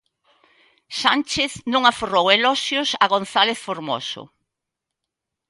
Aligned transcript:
Sánchez 1.01 1.51
non 1.73 1.83
aforrou 1.85 2.25
eloxios 2.37 2.89
a 3.03 3.05
González 3.13 3.57
Formoso. 3.67 4.23